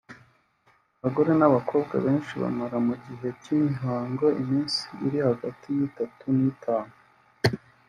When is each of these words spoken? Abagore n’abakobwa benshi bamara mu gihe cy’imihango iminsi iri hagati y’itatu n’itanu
Abagore 0.99 1.31
n’abakobwa 1.39 1.95
benshi 2.05 2.33
bamara 2.41 2.77
mu 2.87 2.95
gihe 3.05 3.27
cy’imihango 3.41 4.25
iminsi 4.41 4.83
iri 5.05 5.19
hagati 5.27 5.67
y’itatu 5.77 6.23
n’itanu 6.39 6.95